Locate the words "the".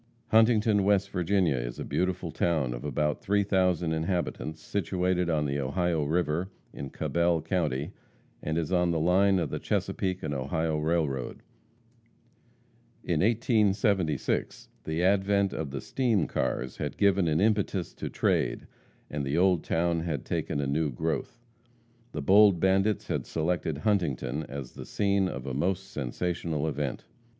5.45-5.59, 8.89-8.99, 9.51-9.59, 14.85-15.03, 15.69-15.79, 19.23-19.37, 22.13-22.23, 24.71-24.87